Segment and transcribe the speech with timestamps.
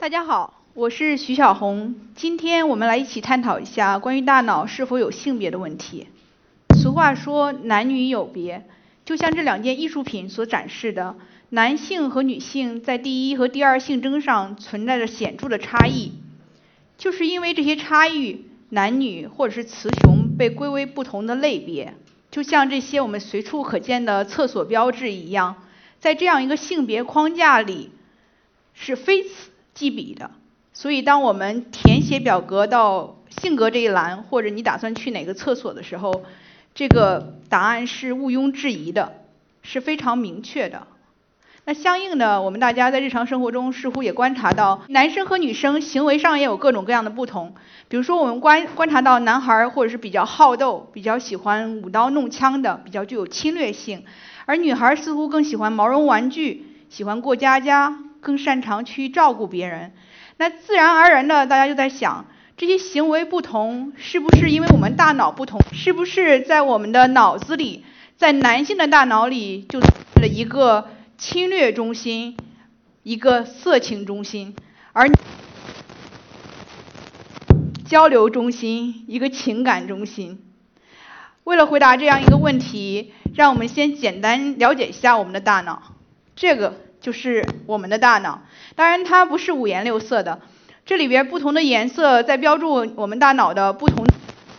[0.00, 1.94] 大家好，我是徐小红。
[2.14, 6.06] 今天我们来一起探讨一下关于大脑是否有性别的问题。
[6.74, 8.66] 俗话说男女有别，
[9.04, 11.16] 就像这两件艺术品所展示的，
[11.50, 16.12] 男性和女性在第一和第二性征上存在着显著的差异。
[16.96, 21.92] 就是因为这些差异，男女或者是雌雄被归为不同的类别，
[22.30, 25.56] 就像这些我们随处可见的厕所标志一样，
[25.98, 27.90] 在这样一个性别框架里
[28.72, 29.50] 是非此。
[29.80, 30.30] 记笔的，
[30.74, 36.22] 所以当我们填写表格到性格这一栏，或者你打算去哪个厕所的时候，
[36.74, 39.14] 这个答案是毋庸置疑的，
[39.62, 40.86] 是非常明确的。
[41.64, 47.54] 那相应的，我们大家在日常生活中似乎也观察到，男生和女生行为上也有各种各样的不同。
[47.88, 54.00] 比如说，我们观观察到男孩或者是比较好斗，比较喜欢舞刀弄枪的，比较具有侵略性；
[54.44, 58.09] 而女孩似乎更喜欢毛绒玩具，喜欢过家家。
[58.20, 59.92] 更擅长去照顾别人，
[60.36, 62.26] 那自然而然的，大家就在想，
[62.56, 65.60] 这些行为不同，是不是因为我们大脑不同？
[65.72, 67.84] 是不是在我们的脑子里，
[68.16, 72.36] 在男性的大脑里，就了一个侵略中心，
[73.02, 74.54] 一个色情中心，
[74.92, 75.08] 而
[77.86, 80.44] 交流中心，一个情感中心？
[81.44, 85.82] 为了回答这样一个问题，让我们先简单了解一下我们的大脑，
[86.36, 86.89] 这个。
[87.00, 88.42] 就是我们的大脑，
[88.74, 90.40] 当然它不是五颜六色的，
[90.84, 94.04] 这里边不同的颜色在标注我们大脑的不同。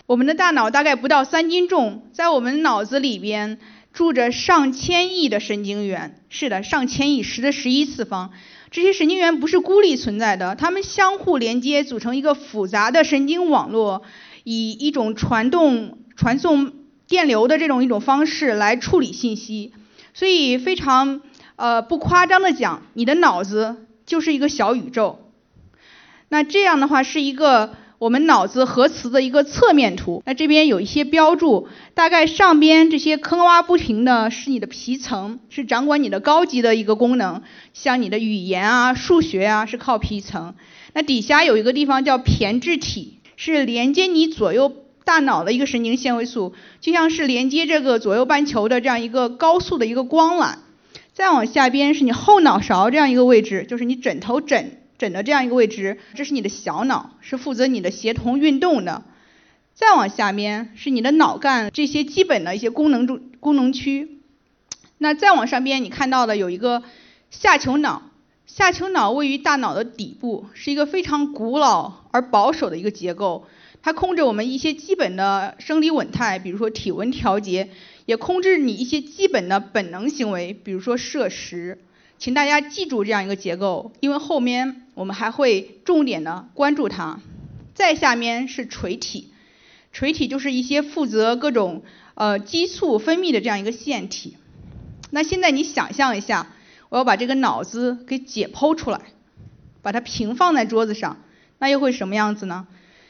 [0.08, 3.60] 我们的大脑大概不到三斤重，在我们脑子里边
[3.94, 8.32] 住着上千亿的神经元，是的，上千亿，十的十一次方。
[8.72, 14.02] 这些神经元不是孤立存在的，它们相互连接，组成一个复杂的神经网络，
[14.44, 16.74] 以一种传动、传送
[17.08, 19.74] 电流的这种一种方式来处理信息，
[20.16, 21.22] 所以非常。
[21.62, 25.20] 呃，不夸张的讲，你的脑子就是一个小宇宙。
[26.28, 30.24] 那这样的话是一个我们脑子核磁的一个侧面图。
[30.26, 40.56] 那这边有一些标注，大概上边这些坑洼不平的是你的皮层，是掌管你的高级的一个功能，像你的语言啊、数学啊是靠皮层。
[40.94, 44.74] 那底下有一个地方叫胼胝体，是连接你左右
[45.06, 50.56] 大脑的一个神经纤维素，就像是连接这个左右半球的这样一个高速的一个光缆。
[51.22, 59.04] 再往下边是你后脑勺这样一个位置，就是你枕头枕枕的这样一个位置，这是你的小脑，是负责你的协同运动的。
[59.76, 64.18] 再往下边是你的脑干这些基本的一些功能中功能区。
[64.98, 66.82] 那再往上边你看到的有一个
[67.30, 68.02] 下丘脑，
[68.48, 73.46] 下丘脑位于大脑的底部，是一个非常古老而保守的一个结构，
[73.84, 77.70] 它控制我们一些基本的生理稳态，比如说体温调节。
[78.06, 81.80] 也控制你一些基本的本能行为，比如说摄食，
[82.18, 87.20] 请大家记住这样一个结构，因为后面我们还会重点的关注它。
[87.74, 89.30] 再下面是垂体，
[89.92, 91.84] 垂体就是一些负责各种
[92.16, 94.38] 呃激素分泌的这样一个腺体。
[95.10, 96.48] 那现在你想象一下，
[96.90, 99.02] 我要把这个脑子给解剖出来，
[99.82, 101.18] 把它平放在桌子上，
[101.60, 102.68] 那又会什么样子呢？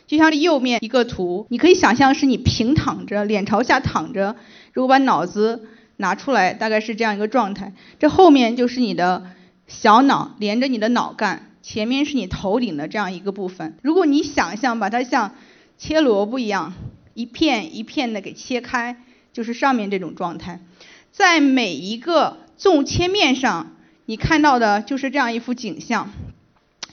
[0.07, 4.35] 就像右面一个图，你可以想象是你平躺着，脸朝下躺着。
[4.73, 5.67] 如果把脑子
[5.97, 7.73] 拿出来，大概是这样一个状态。
[7.99, 9.23] 这后面就是你的
[9.67, 13.77] 小脑，连着你的脑干，前面是你头顶的这样一个部分。
[13.81, 15.35] 如果你想象把它像
[15.77, 16.73] 切萝卜一样，
[17.13, 18.97] 一片一片的给切开，
[19.33, 20.59] 就是上面这种状态。
[21.11, 26.11] 在每一个纵切面上，你看到的就是这样一幅景象。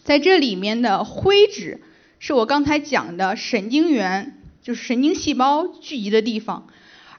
[0.05, 1.83] 在这里面的灰质。
[2.21, 6.67] 是我刚才讲的神经元，就是神经细胞聚集的地方，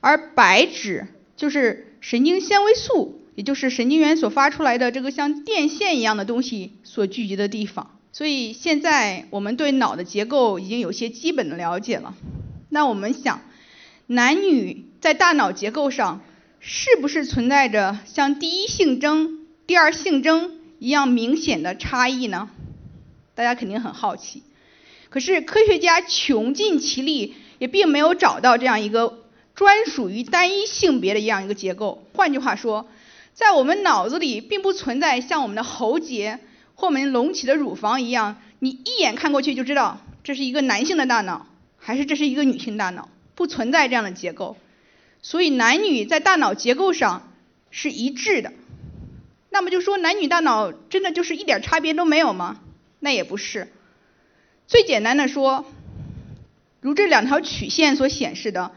[0.01, 7.97] 而白质就是神经纤维素，也就是神经元所发出来的这个像电线一样的东西所聚集的地方。
[8.11, 12.15] 所以现在我们对脑的结构已经有些基本的了解了。
[12.69, 13.41] 那我们想，
[14.07, 16.21] 男女在大脑结构上
[16.59, 22.49] 是不是存在着像第一性征、第二性征一样明显的差异呢？
[23.35, 24.43] 大家肯定很好奇。
[25.09, 29.18] 可是科学家穷尽其力，也并没有找到这样一个
[29.59, 32.07] 专属于单一性别的一样一个结构。
[32.13, 32.87] 换句话说，
[33.33, 36.39] 在我们脑子里并不存在像我们的喉结
[36.75, 41.45] 或我们隆起的乳房一样，你一眼看过去就知道这是一个男性的大脑，
[41.77, 44.55] 还是这是一个女性大脑，不存在这样的结构。
[45.21, 47.33] 所以男女在大脑结构上
[47.69, 48.53] 是一致的。
[49.49, 52.61] 那么就说男女大脑真的就是一点差别都没有吗？
[53.01, 53.67] 那也不是。
[54.67, 55.65] 最简单的说，
[56.79, 58.71] 如这两条曲线所显示的，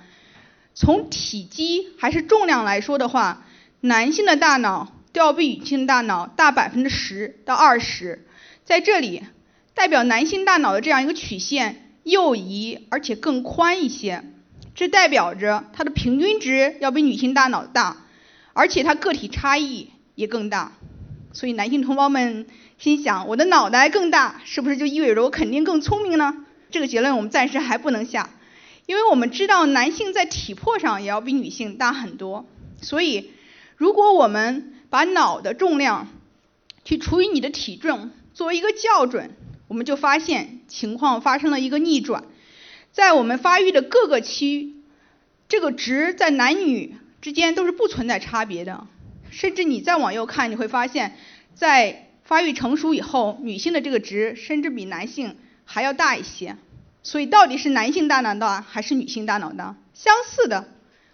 [0.74, 3.44] 从体积还是重量来说的话，
[3.80, 8.26] 男性的大脑都要比女性大脑大百分之十到二十。
[8.64, 9.22] 在这里，
[9.74, 14.24] 代表男性大脑的这样一个曲线右移，而且更宽一些，
[14.74, 17.98] 这代表着它的平均值要比女性大脑大，
[18.52, 20.72] 而且它个体差异也更大。
[21.32, 22.46] 所以男性同胞们
[22.78, 26.44] 心想，我的脑袋更大，是不是就意味着我肯定更聪明呢？
[26.70, 28.30] 这个结论我们暂时还不能下，
[28.86, 32.46] 因为我们知道男性在体魄上也要比女性大很多。
[32.80, 33.30] 所以，
[33.76, 36.08] 如果我们把脑的重量
[36.84, 39.30] 去除以你的体重作为一个校准，
[39.68, 42.24] 我们就发现情况发生了一个逆转，
[42.90, 44.74] 在我们发育的各个区，
[45.48, 48.86] 这个值在男女之间都是不存在差别的。
[49.30, 51.16] 甚至你再往右看，你会发现，
[51.54, 56.56] 在发育成熟以后，女性的这个值甚至比男性还要大一些。
[57.02, 59.76] 所以到底是男性大脑大还是女性大脑大？
[59.94, 60.68] 相似的，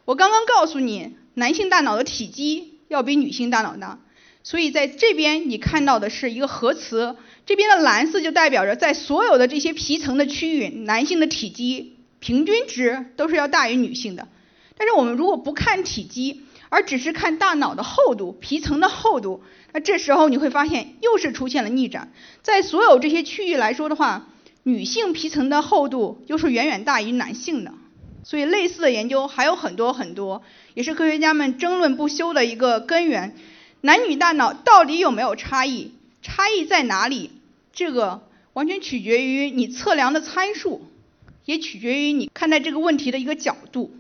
[0.05, 3.99] 我刚刚告诉你，男性大脑的体积要比女性大脑大。
[4.43, 14.29] 所以在这边你看到的是一个核磁，这边的蓝色就代表着在所有的这些皮层的区域，男性的体积平均值都是要大于女性的。
[14.77, 19.43] 但是我们如果不看体积，而只是看大脑的厚度、皮层的厚度，
[19.73, 22.13] 那这时候你会发现又是出现了逆转。
[22.43, 24.29] 在所有这些区域来说的话，
[24.63, 27.73] 女性皮层的厚度又是远远大于男性的。
[28.25, 30.43] 所以类似的研究还有很多很多，
[30.75, 33.35] 也是科学家们争论不休的一个根源。
[33.81, 35.93] 男女大脑到底有没有差异？
[36.21, 37.31] 差异在哪里？
[37.73, 40.83] 这个完全取决于你测量的参数，
[41.45, 43.95] 也取决于你看待这个问题的一个角度。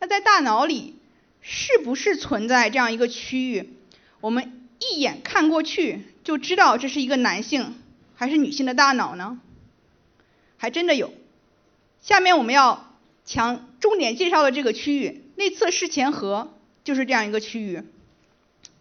[0.00, 0.96] 那在大脑里
[1.42, 3.74] 是不是存在这样一个区域？
[4.22, 7.74] 我们一眼看过去就知道这是一个男性
[8.20, 9.40] 还是女性的大脑呢？
[10.58, 11.10] 还真的有。
[12.02, 12.92] 下面我们要
[13.24, 16.52] 强重点介绍的这个区域——内侧视前核，
[16.84, 17.82] 就是这样一个区域。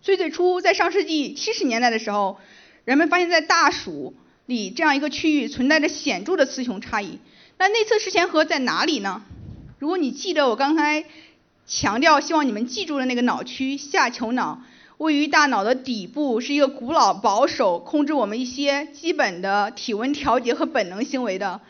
[0.02, 2.38] 最最初在上世纪七十年代的时候，
[2.84, 4.14] 人们发现，在大鼠
[4.46, 7.20] 里这样一个区域存在着显著的雌雄差异。
[7.58, 9.22] 那内侧视前核在哪里呢？
[9.80, 11.06] 如果你记得我刚才
[11.66, 14.62] 强调，希望你们记住的那个脑区下丘脑，
[15.00, 21.62] 位于大脑的底部，是一个古老、保守、控制我们一些基本的体温调节和本能行为的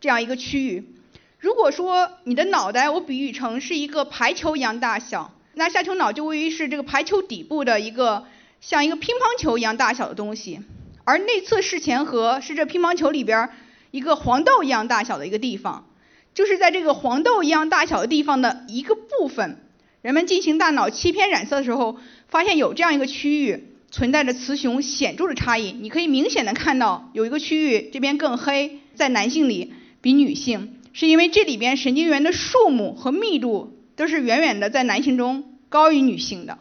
[0.00, 0.94] 这样一个区域。
[1.38, 8.24] 如果说你的脑袋我比喻成是一个排球一样大小，那下丘脑就位于是这个排球底部的一个
[8.62, 10.60] 像一个乒乓球一样大小的东西，
[11.04, 13.50] 而内侧视前核是这乒乓球里边
[13.90, 15.84] 一个黄豆一样大小的一个地方。
[16.32, 19.67] 就是在这个黄豆一样大小的地方的一个部分，
[20.08, 25.72] 人们进行大脑切片染色的时候，发现有这样一个区域存在着雌雄显著的差异。
[25.72, 36.56] 你可以明显的看到有一个区域这边更黑，在男性里比女性，是因为这里边神经元的数目和密度都是远远的在男性中高于女性的。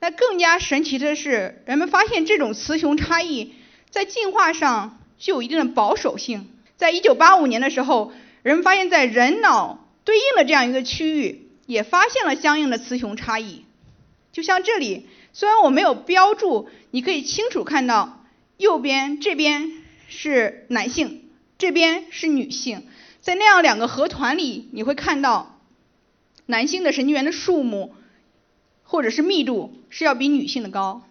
[0.00, 3.54] 那更加神奇的是，人们发现这种雌雄差异
[3.88, 6.50] 在进化上具有一定的保守性。
[6.76, 8.12] 在一九八五年的时候。
[8.42, 13.66] 人们发现，在人脑对应的这样一个区域，也发现了相应的雌雄差异。
[14.32, 18.24] 就像这里，虽然我没有标注，你可以清楚看到，
[18.56, 19.70] 右边这边
[20.08, 21.28] 是男性，
[21.58, 22.86] 这边是女性。
[23.20, 25.60] 在那样两个核团里，你会看到
[26.46, 27.94] 男性的神经元的数目
[28.82, 31.02] 或者是密度是要比女性的高。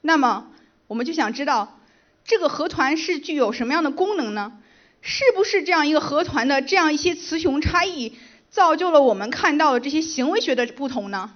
[0.00, 0.48] 那么，
[0.88, 1.78] 我们就想知道，
[2.24, 4.58] 这个核团是具有什么样的功能呢？
[5.00, 8.14] 是不是这样一个核团的这样一些雌雄差异，
[8.56, 11.32] 造就了我们看到的这些行为学的不同呢？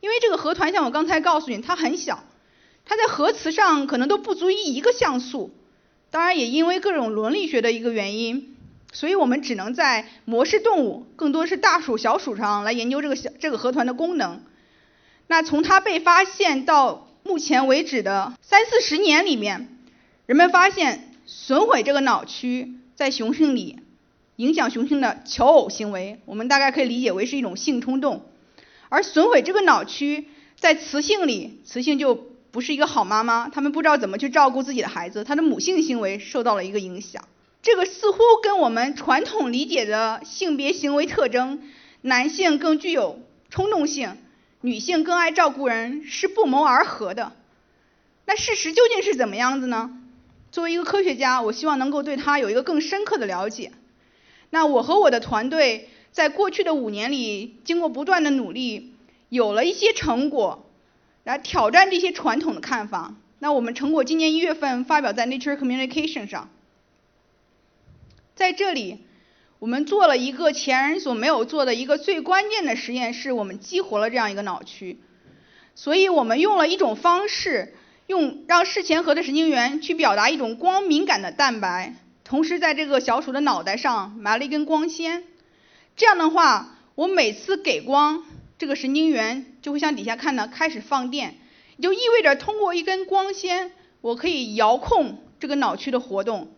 [0.00, 2.24] 因为这个核团像我刚才告诉你，它很小，
[2.84, 5.50] 它在核磁上可能都不足以一个像素。
[6.10, 8.54] 当然也因为各种伦理学的一个原因，
[8.92, 14.42] 所以我们只能在模式动物，更多是大鼠、小鼠上来研究这个小这个核团的功能。
[15.28, 19.68] 那从它被发现到目前为止的三四十年里面，
[20.26, 21.12] 人们发现。
[21.28, 23.80] 损毁这个脑区在雄性里
[24.36, 28.20] 影响雄性的求偶行为，我们大概可以理解为是一种性冲动；
[28.88, 30.28] 而损毁这个脑区
[30.58, 32.14] 在雌性里，雌性就
[32.50, 37.24] 不是一个好妈妈，他们不知道怎么去照顾自己的孩子，她的母性行为受到了一个影响。
[37.62, 41.62] 这个似乎跟我们传统理解的性别行为特征，
[42.02, 44.16] 男性更具有冲动性，
[44.60, 47.32] 女性更爱照顾人是不谋而合的。
[48.26, 49.98] 那事实究竟是怎么样子呢？
[50.52, 53.72] 作为一个科学家，我希望能够对它有一个更深刻的了解。
[54.50, 58.94] 那我和我的团队在过去的五年里，经过不断的努力，
[59.28, 60.66] 有了一些成果，
[61.24, 63.14] 来挑战这些传统的看法。
[63.38, 66.48] 那我们成果今年一月份发表在 Nature Communication 上。
[68.34, 68.98] 在这里，
[69.58, 74.98] 我们做了一个前人所没有做的一个最关键的实验，是我们激活了这样一个脑区。
[75.74, 77.74] 所以我们用了一种方式。
[78.08, 85.22] 用让视前核的神经元去表达一种光敏感的蛋白，同时在这个小鼠的脑袋上埋了一根光纤。
[85.96, 88.24] 这样的话，我每次给光，
[88.58, 91.36] 这个神经元就会向底下看呢开始放电，
[91.76, 96.48] 也就意味着通过一根光纤，我可以遥控这个脑区的活动，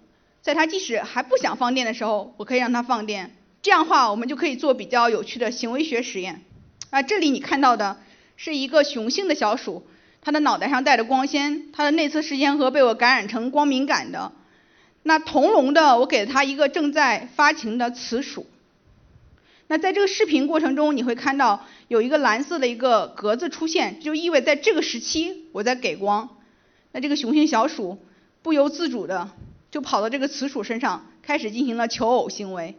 [0.41, 3.37] 在它即使还不想放电的时候，我可以让它放电。
[3.61, 6.41] 这样的话，我们就可以做比较有趣的行为学实验。
[6.89, 8.01] 啊，这里你看到的
[8.37, 9.87] 是一个雄性的小鼠。
[10.23, 14.33] 它的脑袋上带着光纤，它的内侧视前核被我感染成光敏感的。
[15.03, 18.47] 那同笼的，我给了它一个正在发情的雌鼠。
[19.67, 26.29] 那在这个视频过程中，你会看到有一个蓝色的一个格子出现，就意味在这个时期我在给光。
[26.93, 27.99] 那这个雄性小鼠
[28.43, 29.31] 不由自主的
[29.71, 32.77] 就跑到这个雌鼠身上，开始进行了求偶行为。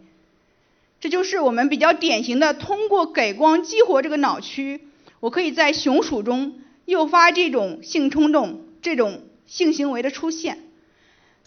[1.00, 4.88] 这就是我们比较典型的通过给光激活这个脑区，
[5.20, 6.60] 我可以在雄鼠中。
[6.86, 10.69] 诱发这种性冲动、这种性行为的出现。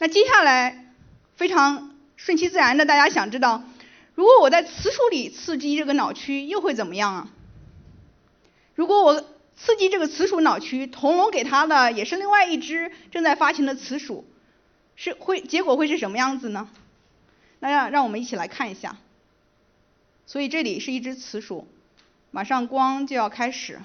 [0.02, 0.84] 那接下来
[1.36, 3.62] 非常顺其自然的，大家想知道，
[4.16, 7.30] 如果我在雌鼠里刺激这个脑区，又会怎么样啊？
[8.74, 14.24] 如果我刺激这个雌鼠脑区，同笼给它的也是另外一只正在发情的雌鼠，
[14.96, 16.68] 是会结果会是什么样子呢？
[17.60, 18.96] 那让让我们一起来看一下。
[20.26, 21.68] 所以这里是一只雌鼠，
[22.32, 23.80] 马上光就要开始。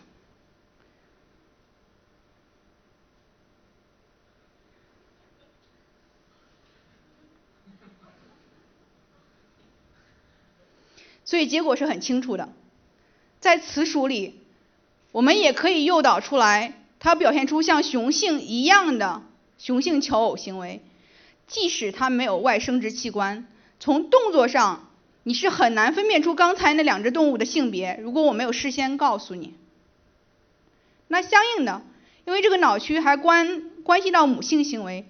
[11.28, 12.48] 所以结果是很清楚的，
[13.42, 14.40] 在雌鼠里，
[15.12, 19.22] 我们也可以诱导出来，它表现出像雄性一样的
[19.58, 20.82] 雄性求偶行为，
[21.46, 23.46] 即使它没有外生殖器官，
[23.78, 24.90] 从动作上
[25.24, 29.54] 你是很难分辨出刚才那两只动物的性别，如果我没有事先告诉你。
[31.10, 31.82] 那相应的，
[32.24, 35.06] 因为这个脑区还关关系到母性行为。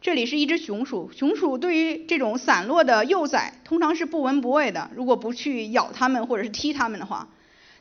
[0.00, 7.28] 这里是一只雄鼠，雄鼠对于这种散落的幼崽通常是不闻不问的，如果不去咬它们或者是踢它们的话。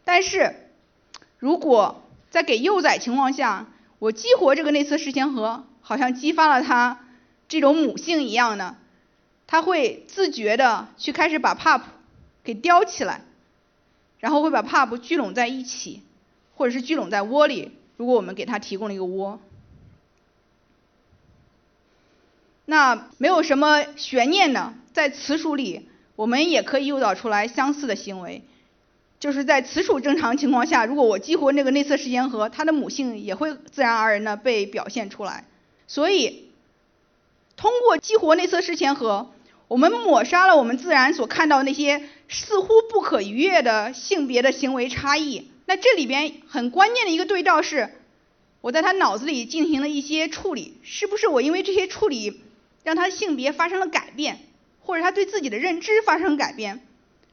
[0.03, 0.55] 但是，
[1.38, 3.67] 如果在给幼崽情况下，
[4.00, 7.05] 我激活这个内侧视前核，好像激发了它
[7.47, 8.77] 这种母性一样的，
[9.45, 11.81] 它会自觉的去开始把 pup
[12.43, 13.21] 给叼起来，
[14.19, 16.01] 然后会把 pup 聚拢在一起，
[16.55, 19.39] 或者是聚拢在窝里，如果我们给它提供了一个窝。
[22.69, 28.43] 那没有什么悬念的，在雌鼠里，我们也可以诱导出来相似的行为，
[29.21, 35.45] 就是在雌鼠正常情况下，如果我激活那个内侧视前核，它的母性也会自然而然的被表现出来。
[35.88, 36.50] 所以，
[37.55, 39.31] 通过激活内侧视前核，
[39.69, 45.51] 我们抹杀了我们自然所看到那些似乎不可逾越的性别的行为差异。
[45.67, 47.91] 那这里边很关键的一个对照是，
[48.59, 52.41] 我在他脑子里进行了一些处理，是不是我因为这些处理？
[52.88, 54.39] 让他的性别发生了改变，
[54.79, 56.88] 或者他对自己的认知发生改变。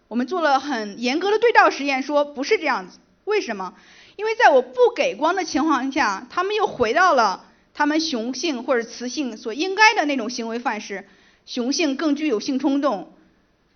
[0.08, 2.98] 我们做了很严格的对照实验，说不是这样子。
[3.24, 3.74] 为什么？
[4.16, 11.06] 因为在我不给光的情况下，他们又回到了他们雄性或者雌性所应该的那种行为范式。
[11.46, 13.12] 雄性更具有性冲动，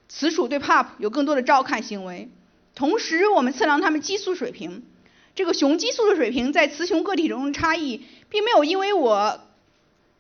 [0.09, 2.29] 雌鼠对 pup 有更多的照看行为。
[2.75, 4.83] 同时，我们测量它们激素水平，
[5.37, 9.45] 这个雄激素的水平在雌雄个体中的差异，并没有因为我。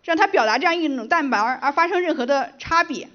[0.02, 3.08] 让它表达这样一种蛋白而发生任何的差别，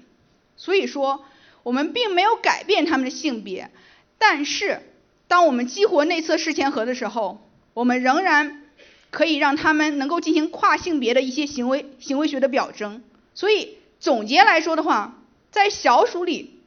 [0.56, 1.24] 所以说
[1.62, 3.70] 我们并没有改变它们的性别，
[4.18, 4.80] 但是
[5.26, 8.62] 当我们激活内侧视前核的时候，我们仍然
[9.10, 13.02] 可以让它们能够进行跨性别的一些行为行为学的表征。
[13.34, 16.60] 所以总结来说的话，在小鼠里，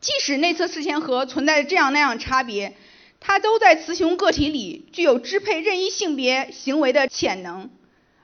[0.00, 2.76] 即使内侧视前核存在这样那样差别，
[3.18, 7.70] 它都在雌雄个体里具有支配任意性别行为的潜能。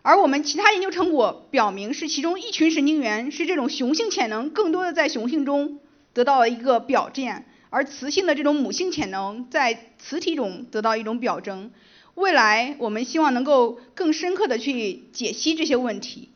[0.04, 5.78] 而我们其他研究成果表明，是其中一群神经元是这种雄性潜能更多的在雄性中
[6.12, 11.70] 得到了一个表现，而雌性的这种母性潜能在雌体中得到一种表征。
[12.14, 16.30] 未来我们希望能够更深刻的去解析这些问题。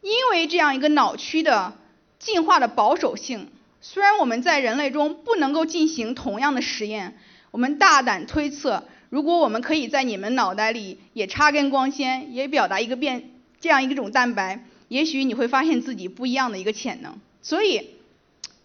[0.00, 1.72] 因为这样一个脑区的
[2.20, 3.48] 进化的保守性，
[3.80, 7.18] 虽然我们在人类中不能够进行同样的实验，
[7.50, 8.84] 我们大胆推测。
[9.14, 13.30] 如果我们可以在你们脑袋里也插根光纤，也表达一个变
[13.60, 17.16] 这样一种蛋白，也许你会发现自己不一样的一个潜能。
[17.40, 17.90] 所以，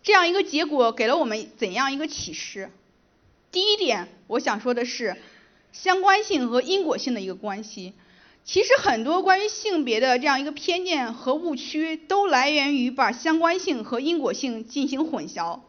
[0.01, 2.71] 这样一个结果给了我们怎样一个启示？
[3.51, 5.17] 第一点，我想说的是
[5.71, 7.93] 相关性和因果性的一个关系。
[8.43, 15.59] 其实很多关于性别的这样一个偏见和误区，都来源于把相关性和因果性进行混淆。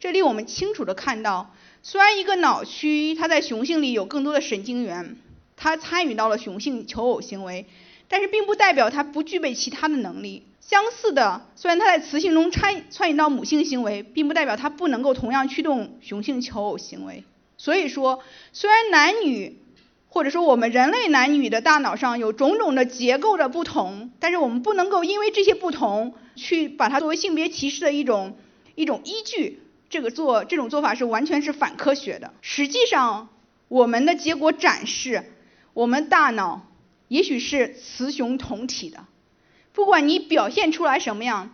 [0.00, 1.54] 这里我们清楚的看到。
[1.82, 5.16] 虽然一个脑区它在雄性里有更多的神经元，
[5.56, 7.66] 它参与到了雄性求偶行为，
[8.08, 10.42] 但是并不代表它不具备其他的能力。
[10.60, 17.24] 相似的，虽然它在雌性中参参与到母性行为，并不代表它不能够同样驱动雄性求偶行为。
[17.56, 18.22] 所以说，
[18.52, 19.58] 虽然男女
[20.08, 28.36] 或者说我们人类男女的大脑上有种种的结构的不同，但是我们不能够因为这些不同去把它作为性别歧视的一种
[28.74, 29.62] 一种依据。
[29.90, 32.32] 这个做这种做法是完全是反科学的。
[32.40, 33.28] 实际上，
[33.68, 35.24] 我们的结果展示，
[35.74, 36.66] 我们大脑
[37.08, 39.04] 也许是雌雄同体的。
[39.72, 41.50] 不管你表现出来什么样，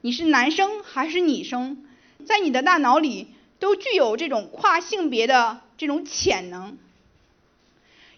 [0.00, 1.84] 你是男生还是女生，
[2.24, 6.78] 在你的大脑里都具有这种跨性别的这种潜能。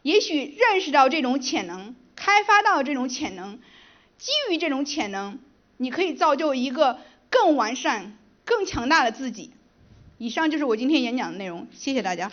[0.03, 3.59] 也许认识到这种潜能，开发到这种潜能，
[4.19, 5.39] 基于这种潜能，
[5.79, 6.99] 你可以造就一个
[7.31, 9.53] 更完善、更强大的自己。
[10.25, 12.33] 以上就是我今天演讲的内容，谢谢大家。